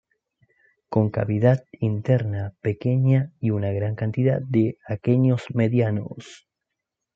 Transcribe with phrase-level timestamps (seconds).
[0.89, 6.47] Con cavidad interna pequeña, y una gran cantidad de aquenios medianos.